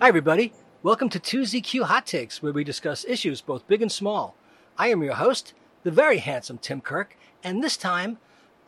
[0.00, 0.54] Hi, everybody.
[0.82, 4.34] Welcome to 2ZQ Hot Takes, where we discuss issues both big and small.
[4.78, 5.52] I am your host,
[5.82, 7.14] the very handsome Tim Kirk,
[7.44, 8.16] and this time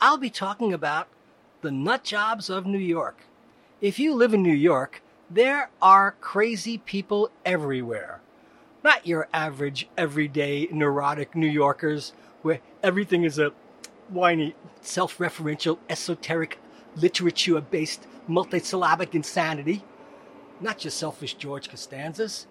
[0.03, 1.09] I'll be talking about
[1.63, 3.23] the nut jobs of New York.
[3.81, 8.21] If you live in New York, there are crazy people everywhere.
[8.83, 13.53] Not your average, everyday, neurotic New Yorkers where everything is a
[14.09, 16.59] whiny, self referential, esoteric,
[16.97, 19.85] literature based, multisyllabic insanity.
[20.61, 22.47] Not your selfish George Costanzas.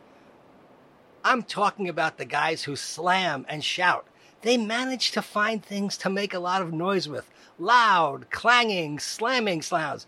[1.23, 4.05] I'm talking about the guys who slam and shout.
[4.41, 9.61] They manage to find things to make a lot of noise with loud, clanging, slamming
[9.61, 10.07] sounds.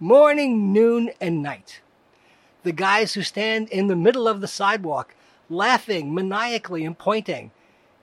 [0.00, 1.80] Morning, noon, and night.
[2.62, 5.14] The guys who stand in the middle of the sidewalk,
[5.48, 7.52] laughing maniacally and pointing.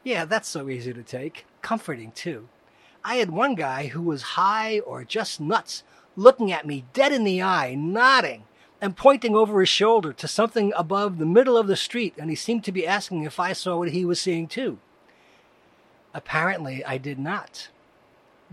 [0.04, 1.46] Yeah, that's so easy to take.
[1.62, 2.48] Comforting, too.
[3.04, 5.84] I had one guy who was high or just nuts,
[6.16, 8.46] looking at me dead in the eye, nodding
[8.82, 12.36] and pointing over his shoulder to something above the middle of the street, and he
[12.36, 14.80] seemed to be asking if I saw what he was seeing too.
[16.14, 17.70] Apparently, I did not.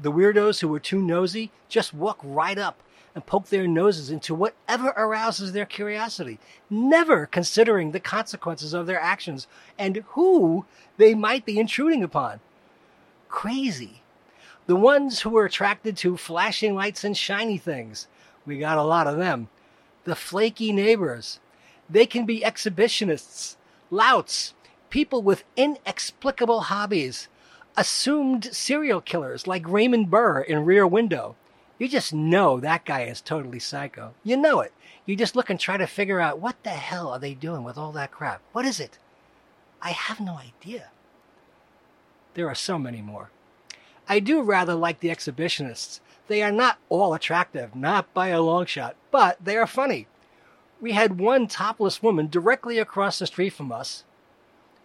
[0.01, 2.83] The weirdos who were too nosy just walk right up
[3.15, 6.39] and poke their noses into whatever arouses their curiosity,
[6.71, 10.67] never considering the consequences of their actions and who
[10.99, 12.39] they might be intruding upon.
[13.29, 14.03] Crazy.
[14.67, 18.07] The ones who are attracted to flashing lights and shiny things.
[18.47, 19.49] We got a lot of them
[20.05, 21.39] the flaky neighbors.
[21.91, 23.57] They can be exhibitionists,
[23.91, 24.55] louts,
[24.91, 27.29] people with inexplicable hobbies,
[27.77, 31.37] assumed serial killers like Raymond Burr in Rear Window.
[31.79, 34.15] You just know that guy is totally psycho.
[34.25, 34.73] You know it.
[35.07, 37.79] You just look and try to figure out what the hell are they doing with
[37.79, 38.43] all that crap?
[38.53, 38.99] What is it?
[39.81, 40.91] I have no idea.
[42.35, 43.31] There are so many more.
[44.09, 48.67] I do rather like the exhibitionists they are not all attractive, not by a long
[48.67, 50.07] shot, but they are funny.
[50.81, 54.05] We had one topless woman directly across the street from us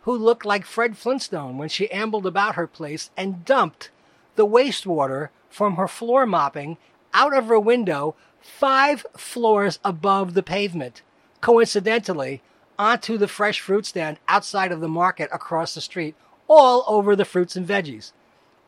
[0.03, 3.89] who looked like Fred Flintstone when she ambled about her place and dumped
[4.35, 6.77] the wastewater from her floor mopping
[7.13, 11.01] out of her window five floors above the pavement,
[11.41, 12.41] coincidentally,
[12.77, 16.15] onto the fresh fruit stand outside of the market across the street,
[16.47, 18.11] all over the fruits and veggies.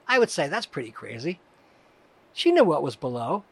[0.08, 1.40] I would say that's pretty crazy.
[2.34, 3.44] She knew what was below.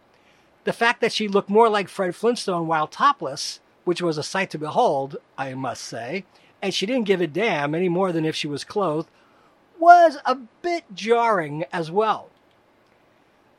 [0.64, 4.50] The fact that she looked more like Fred Flintstone while topless, which was a sight
[4.52, 6.26] to behold, I must say,
[6.64, 9.10] and she didn't give a damn any more than if she was clothed,
[9.78, 12.30] was a bit jarring as well.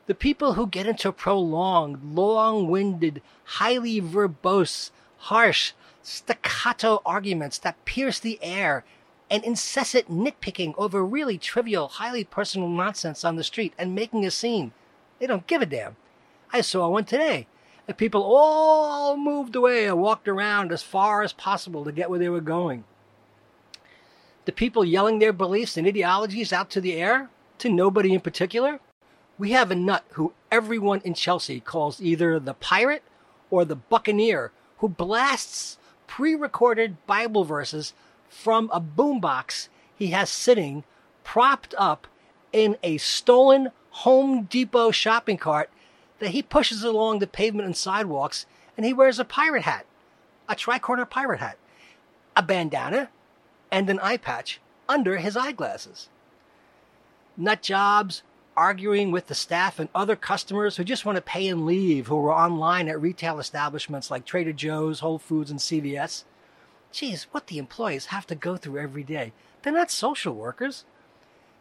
[0.07, 5.73] The people who get into prolonged, long winded, highly verbose, harsh,
[6.03, 8.85] staccato arguments that pierce the air
[9.31, 14.31] and incessant nitpicking over really trivial, highly personal nonsense on the street and making a
[14.31, 14.73] scene
[15.19, 15.97] they don't give a damn.
[16.53, 17.49] I saw one today.
[17.87, 22.19] And people all moved away and walked around as far as possible to get where
[22.19, 22.85] they were going.
[24.45, 28.81] The people yelling their beliefs and ideologies out to the air, to nobody in particular.
[29.39, 33.03] We have a nut who everyone in Chelsea calls either the pirate
[33.51, 37.95] or the buccaneer, who blasts pre recorded Bible verses
[38.29, 40.85] from a boombox he has sitting
[41.23, 42.07] propped up
[42.53, 45.71] in a stolen Home Depot shopping cart
[46.19, 48.45] that he pushes along the pavement and sidewalks,
[48.77, 49.87] and he wears a pirate hat,
[50.49, 51.57] a tricorner pirate hat,
[52.37, 53.09] a bandana,
[53.75, 56.09] and an eye patch under his eyeglasses.
[57.37, 58.23] Nut jobs,
[58.57, 62.17] arguing with the staff and other customers who just want to pay and leave, who
[62.19, 66.23] are online at retail establishments like Trader Joe's, Whole Foods, and CVS.
[66.93, 69.33] Geez, what the employees have to go through every day.
[69.63, 70.85] They're not social workers.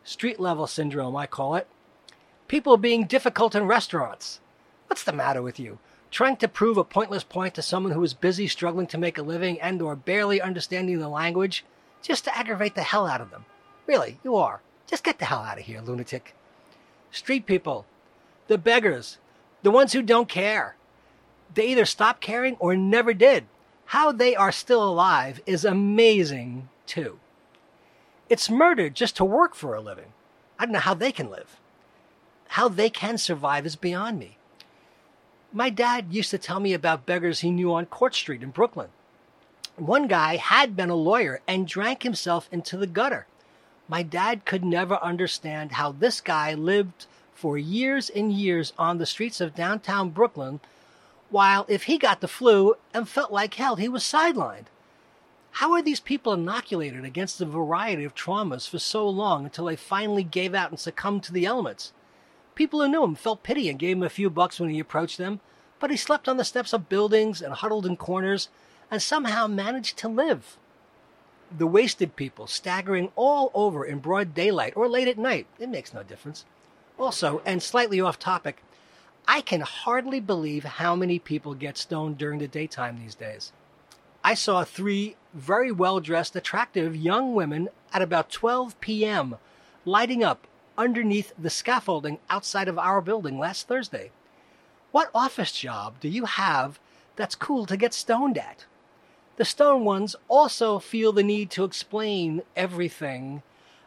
[0.03, 1.65] Street level syndrome, I call it.
[2.47, 4.39] People being difficult in restaurants.
[4.85, 5.79] What's the matter with you?
[6.11, 9.23] Trying to prove a pointless point to someone who is busy struggling to make a
[9.23, 11.65] living and or barely understanding the language
[12.03, 13.45] just to aggravate the hell out of them.
[13.87, 14.61] Really, you are.
[14.85, 16.35] Just get the hell out of here, lunatic.
[17.11, 17.85] Street people,
[18.47, 19.17] the beggars,
[19.63, 20.75] the ones who don't care.
[21.53, 23.45] They either stopped caring or never did.
[23.85, 27.19] How they are still alive is amazing, too.
[28.29, 30.13] It's murder just to work for a living.
[30.59, 31.59] I don't know how they can live.
[32.49, 34.37] How they can survive is beyond me.
[35.51, 38.89] My dad used to tell me about beggars he knew on Court Street in Brooklyn.
[39.75, 43.25] One guy had been a lawyer and drank himself into the gutter.
[43.87, 49.07] My dad could never understand how this guy lived for years and years on the
[49.07, 50.59] streets of downtown Brooklyn
[51.31, 54.65] while if he got the flu and felt like hell, he was sidelined.
[55.53, 59.75] How are these people inoculated against a variety of traumas for so long until they
[59.75, 61.91] finally gave out and succumbed to the elements?
[62.53, 65.17] People who knew him felt pity and gave him a few bucks when he approached
[65.17, 65.39] them,
[65.79, 68.49] but he slept on the steps of buildings and huddled in corners
[68.93, 70.55] and somehow managed to live.
[71.49, 75.95] The wasted people staggering all over in broad daylight or late at night, it makes
[75.95, 76.45] no difference.
[76.99, 78.61] Also, and slightly off topic,
[79.27, 83.51] I can hardly believe how many people get stoned during the daytime these days.
[84.23, 89.37] I saw three very well dressed, attractive young women at about 12 p.m.
[89.85, 90.45] lighting up
[90.77, 94.11] underneath the scaffolding outside of our building last Thursday.
[94.91, 96.79] What office job do you have
[97.15, 98.65] that's cool to get stoned at?
[99.35, 103.41] The stone ones also feel the need to explain everything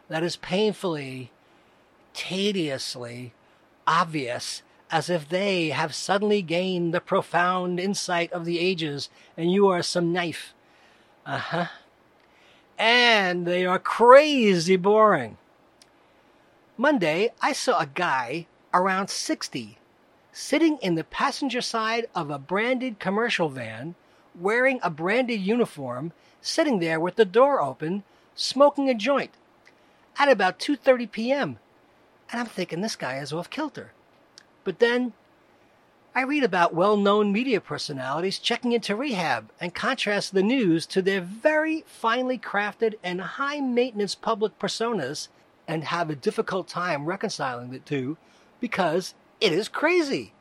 [0.09, 1.31] that is painfully,
[2.13, 3.33] tediously
[3.85, 4.61] obvious
[4.91, 9.81] as if they have suddenly gained the profound insight of the ages and you are
[9.81, 10.53] some knife.
[11.25, 11.65] Uh huh.
[12.77, 15.37] And they are crazy boring.
[16.77, 19.77] Monday, I saw a guy around 60
[20.31, 23.95] sitting in the passenger side of a branded commercial van,
[24.39, 28.03] wearing a branded uniform, sitting there with the door open,
[28.35, 29.31] smoking a joint
[30.17, 31.59] at about 2:30 p.m.
[32.31, 33.91] And I'm thinking this guy is off kilter.
[34.63, 35.13] But then
[36.13, 41.21] I read about well-known media personalities checking into rehab and contrast the news to their
[41.21, 45.27] very finely crafted and high-maintenance public personas
[45.67, 48.17] and have a difficult time reconciling the two
[48.59, 50.33] because it is crazy.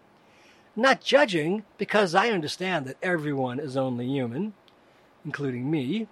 [0.78, 4.52] Not judging, because I understand that everyone is only human,
[5.24, 6.06] including me.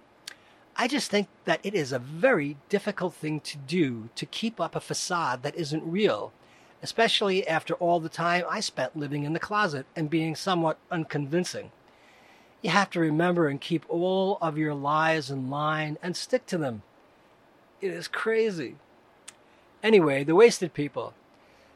[0.75, 4.75] I just think that it is a very difficult thing to do to keep up
[4.75, 6.33] a facade that isn't real,
[6.81, 11.71] especially after all the time I spent living in the closet and being somewhat unconvincing.
[12.63, 16.57] You have to remember and keep all of your lies in line and stick to
[16.57, 16.81] them.
[17.81, 18.77] It is crazy.
[19.83, 21.13] Anyway, the wasted people.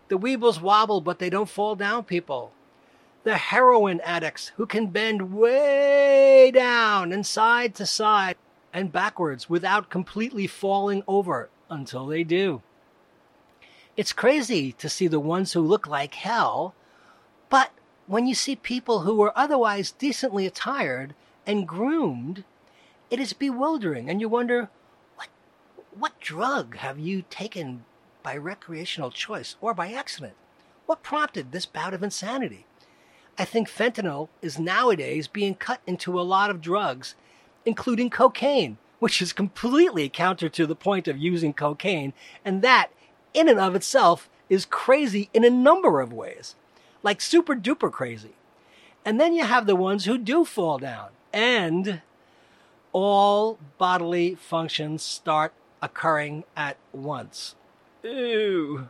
[0.08, 2.52] The weebles wobble, but they don't fall down people.
[3.24, 8.38] The heroin addicts who can bend way down and side to side
[8.74, 12.62] and backwards without completely falling over until they do.
[13.98, 16.74] It's crazy to see the ones who look like hell,
[17.50, 17.72] but
[18.08, 21.14] when you see people who are otherwise decently attired
[21.46, 22.46] and groomed,
[23.10, 24.70] it is bewildering and you wonder
[25.16, 25.30] what
[25.92, 27.84] what drug have you taken
[28.24, 30.36] by recreational choice or by accident?
[30.86, 32.66] What prompted this bout of insanity?
[33.40, 37.16] I think fentanyl is nowadays being cut into a lot of drugs,
[37.66, 42.12] including cocaine, which is completely counter to the point of using cocaine,
[42.44, 42.90] and that,
[43.34, 46.56] in and of itself, is crazy in a number of ways,
[47.02, 48.34] like super duper crazy.
[49.06, 52.02] And then you have the ones who do fall down, and
[52.92, 57.56] all bodily functions start occurring at once.
[58.04, 58.90] Ew.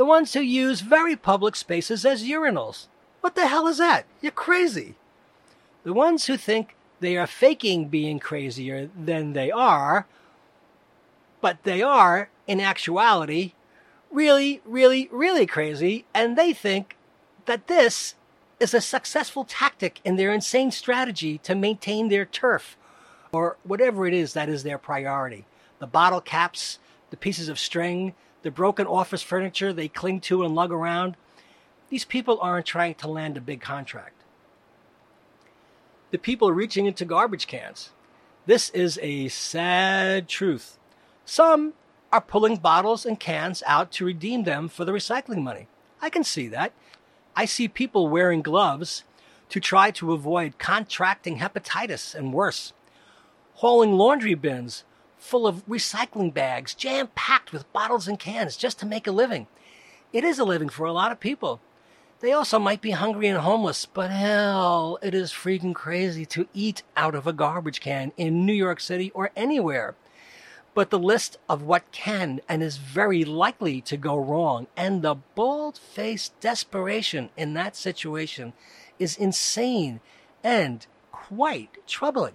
[0.00, 2.86] The ones who use very public spaces as urinals.
[3.20, 4.06] What the hell is that?
[4.22, 4.94] You're crazy.
[5.84, 10.06] The ones who think they are faking being crazier than they are,
[11.42, 13.52] but they are, in actuality,
[14.10, 16.96] really, really, really crazy, and they think
[17.44, 18.14] that this
[18.58, 22.78] is a successful tactic in their insane strategy to maintain their turf,
[23.32, 25.44] or whatever it is that is their priority.
[25.78, 26.78] The bottle caps,
[27.10, 31.16] the pieces of string, the broken office furniture they cling to and lug around.
[31.88, 34.14] These people aren't trying to land a big contract.
[36.10, 37.90] The people reaching into garbage cans.
[38.46, 40.78] This is a sad truth.
[41.24, 41.74] Some
[42.12, 45.68] are pulling bottles and cans out to redeem them for the recycling money.
[46.02, 46.72] I can see that.
[47.36, 49.04] I see people wearing gloves
[49.50, 52.72] to try to avoid contracting hepatitis and worse,
[53.54, 54.84] hauling laundry bins
[55.20, 59.46] full of recycling bags, jam packed with bottles and cans just to make a living.
[60.12, 61.60] It is a living for a lot of people.
[62.20, 66.82] They also might be hungry and homeless, but hell, it is freaking crazy to eat
[66.96, 69.94] out of a garbage can in New York City or anywhere.
[70.74, 75.16] But the list of what can and is very likely to go wrong and the
[75.34, 78.52] bald faced desperation in that situation
[78.98, 80.00] is insane
[80.44, 82.34] and quite troubling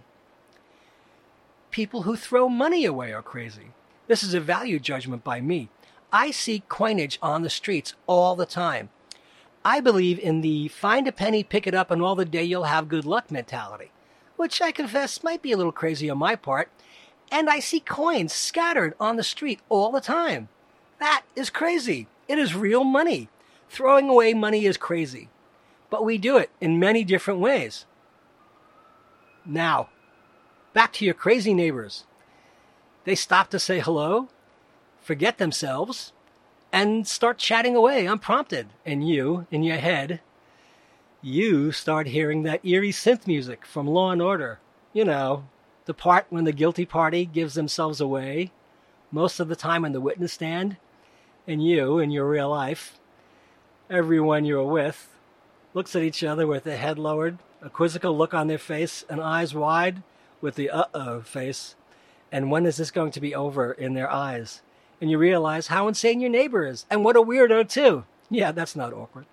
[1.76, 3.74] people who throw money away are crazy.
[4.08, 5.68] This is a value judgment by me.
[6.10, 8.88] I see coinage on the streets all the time.
[9.66, 12.64] I believe in the find a penny, pick it up, and all the day you'll
[12.64, 13.92] have good luck mentality,
[14.38, 16.70] which I confess might be a little crazy on my part.
[17.30, 20.48] And I see coins scattered on the street all the time.
[21.02, 22.08] That is crazy.
[22.30, 23.28] It is real money.
[23.68, 25.28] Throwing away money is crazy.
[25.90, 27.86] but we do it in many different ways.
[29.46, 29.90] Now,
[30.76, 32.04] back to your crazy neighbors.
[33.06, 34.28] They stop to say hello,
[35.02, 36.12] forget themselves,
[36.70, 38.68] and start chatting away unprompted.
[38.86, 40.20] And you, in your head,
[41.22, 44.60] you start hearing that eerie synth music from Law and Order.
[44.92, 45.46] You know,
[45.86, 48.52] the part when the guilty party gives themselves away,
[49.12, 50.76] most of the time on the witness stand,
[51.48, 53.00] and you, in your real life,
[53.90, 55.08] everyone you're with,
[55.74, 59.22] looks at each other with their head lowered, a quizzical look on their face, and
[59.22, 60.04] eyes wide
[60.42, 61.76] with the uh oh face.
[62.32, 64.62] And when is this going to be over in their eyes?
[65.00, 68.06] And you realize how insane your neighbor is, and what a weirdo, too.
[68.30, 69.26] Yeah, that's not awkward.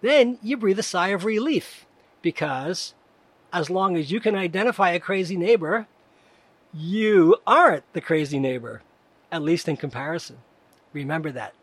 [0.00, 1.86] Then you breathe a sigh of relief
[2.22, 2.94] because
[3.52, 5.86] as long as you can identify a crazy neighbor,
[6.72, 8.82] you aren't the crazy neighbor,
[9.30, 10.38] at least in comparison.
[10.92, 11.54] Remember that.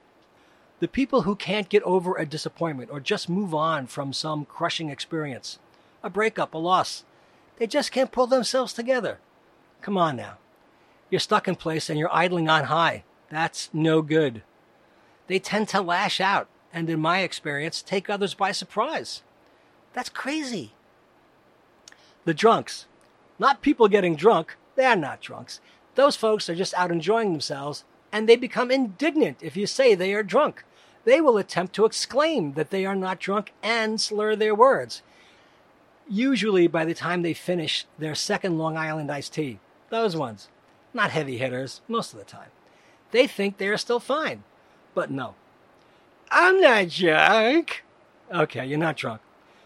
[0.80, 4.90] The people who can't get over a disappointment or just move on from some crushing
[4.90, 5.60] experience,
[6.02, 7.04] a breakup, a loss,
[7.62, 9.20] they just can't pull themselves together.
[9.84, 10.40] Come on now.
[11.12, 13.04] You're stuck in place and you're idling on high.
[13.30, 14.42] That's no good.
[15.28, 19.22] They tend to lash out and, in my experience, take others by surprise.
[19.94, 20.74] That's crazy.
[22.26, 22.88] The drunks,
[23.38, 25.62] not people getting drunk, they're not drunks.
[25.94, 30.16] Those folks are just out enjoying themselves and they become indignant if you say they
[30.16, 30.64] are drunk
[31.04, 35.02] they will attempt to exclaim that they are not drunk and slur their words.
[36.10, 40.50] Usually, by the time they finish their second Long Island iced tea, those ones,
[40.94, 42.50] not heavy hitters, most of the time,
[43.12, 44.44] they think they are still fine.
[44.94, 45.36] But no.
[46.30, 47.84] I'm not drunk.
[48.34, 49.22] Okay, you're not drunk.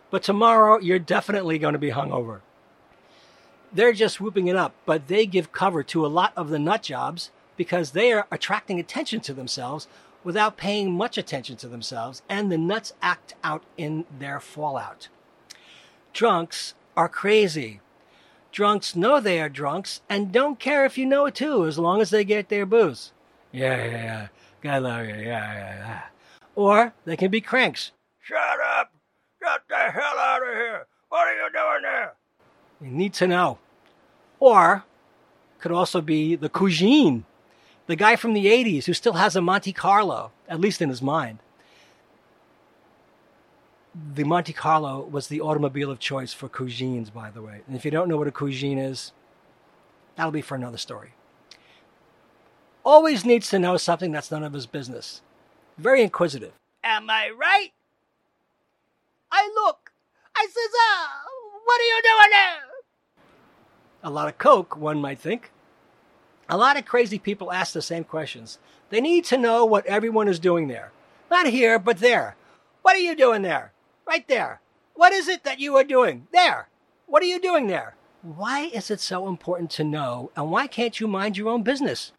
[0.10, 2.42] But tomorrow, you're definitely going to be hungover.
[3.74, 6.84] They're just whooping it up, but they give cover to a lot of the nut
[6.84, 9.88] jobs because they are attracting attention to themselves
[10.24, 15.08] without paying much attention to themselves, and the nuts act out in their fallout.
[16.16, 17.82] Drunks are crazy.
[18.54, 22.00] Drunks know they are drunks and don't care if you know it too, as long
[22.00, 23.12] as they get their booze.
[23.52, 24.28] Yeah, yeah, yeah.
[24.62, 25.16] God love you.
[25.16, 26.02] Yeah, yeah, yeah.
[26.56, 27.92] Or they can be cranks.
[28.22, 28.38] Shut
[28.80, 28.94] up!
[29.42, 30.88] Get the hell out of here!
[31.10, 32.14] What are you doing there?
[32.80, 33.60] You need to know.
[34.40, 34.86] Or
[35.60, 37.26] could also be the cugine
[37.88, 41.02] the guy from the 80s who still has a Monte Carlo, at least in his
[41.02, 41.40] mind.
[44.14, 47.62] The Monte Carlo was the automobile of choice for cugines, by the way.
[47.66, 49.14] And if you don't know what a cugine is,
[50.16, 51.14] that'll be for another story.
[52.84, 55.22] Always needs to know something that's none of his business.
[55.78, 56.52] Very inquisitive.
[56.84, 57.70] Am I right?
[59.32, 59.92] I look.
[60.36, 61.08] I says, uh,
[61.64, 63.24] what are you doing there?
[64.04, 65.52] A lot of coke, one might think.
[66.50, 68.60] A lot of crazy people ask the same questions.
[68.90, 70.92] They need to know what everyone is doing there.
[71.32, 72.36] Not here, but there.
[72.82, 73.72] What are you doing there?
[74.08, 74.62] Right there.
[74.94, 76.28] What is it that you are doing?
[76.32, 76.70] There.
[77.08, 77.96] What are you doing there?
[78.22, 82.12] Why is it so important to know, and why can't you mind your own business?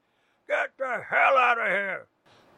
[0.48, 2.06] Get the hell out of here!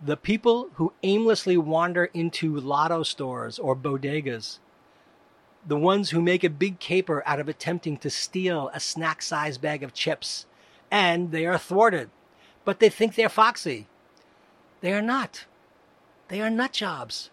[0.04, 4.58] The people who aimlessly wander into lotto stores or bodegas,
[5.66, 9.62] the ones who make a big caper out of attempting to steal a snack sized
[9.62, 10.44] bag of chips,
[10.90, 12.10] and they are thwarted.
[12.64, 13.86] But they think they're foxy.
[14.82, 15.46] They are not.
[16.28, 17.30] They are nut jobs.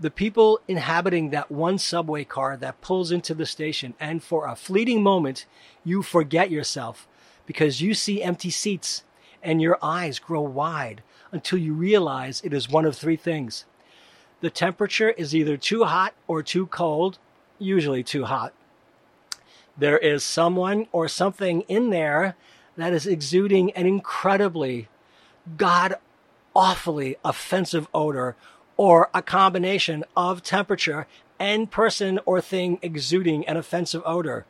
[0.00, 4.54] The people inhabiting that one subway car that pulls into the station, and for a
[4.54, 5.46] fleeting moment,
[5.84, 7.08] you forget yourself
[7.46, 9.04] because you see empty seats
[9.42, 11.02] and your eyes grow wide
[11.32, 13.64] until you realize it is one of three things.
[14.40, 17.18] The temperature is either too hot or too cold,
[17.58, 18.52] usually too hot
[19.78, 22.36] there is someone or something in there
[22.76, 24.88] that is exuding an incredibly
[25.56, 25.94] god
[26.54, 28.34] awfully offensive odor
[28.78, 31.06] or a combination of temperature
[31.38, 34.46] and person or thing exuding an offensive odor.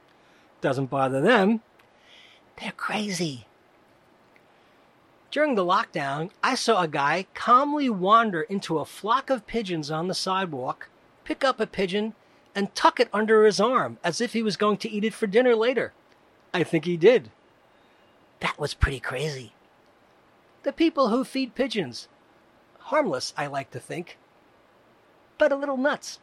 [0.61, 1.62] Doesn't bother them.
[2.61, 3.47] They're crazy.
[5.30, 10.08] During the lockdown, I saw a guy calmly wander into a flock of pigeons on
[10.08, 10.88] the sidewalk,
[11.25, 12.14] pick up a pigeon,
[12.54, 15.26] and tuck it under his arm as if he was going to eat it for
[15.26, 15.92] dinner later.
[16.52, 17.30] I think he did.
[18.40, 19.52] That was pretty crazy.
[20.62, 22.08] The people who feed pigeons.
[22.88, 24.18] Harmless, I like to think,
[25.38, 26.18] but a little nuts.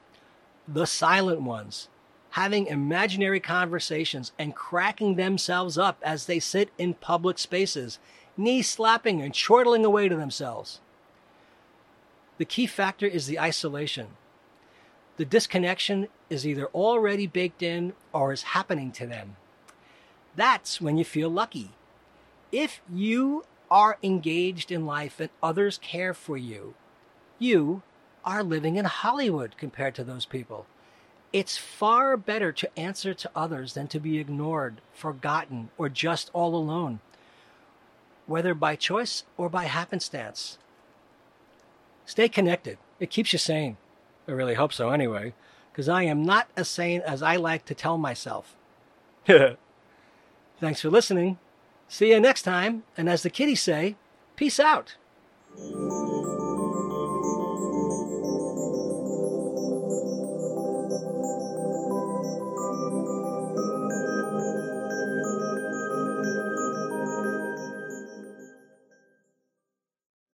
[0.67, 1.89] The silent ones,
[2.31, 8.00] having imaginary conversations and cracking themselves up as they sit in public spaces,
[8.36, 10.81] knee slapping and chortling away to themselves.
[12.38, 14.10] The key factor is the isolation
[15.17, 19.38] the disconnection is either already baked in or is happening to them.
[20.36, 21.72] That's when you feel lucky.
[22.51, 23.45] If you
[23.75, 26.74] are engaged in life and others care for you,
[27.38, 27.84] you
[28.24, 30.65] are living in Hollywood compared to those people.
[31.34, 36.55] It's far better to answer to others than to be ignored, forgotten, or just all
[36.55, 37.01] alone,
[38.27, 40.58] whether by choice or by happenstance.
[42.05, 42.77] Stay connected.
[43.01, 43.75] It keeps you sane.
[44.25, 45.34] I really hope so, anyway,
[45.74, 48.55] because I am not as sane as I like to tell myself.
[49.27, 51.39] Thanks for listening.
[51.88, 53.96] See you next time, and as the kiddies say,
[54.36, 54.96] peace out.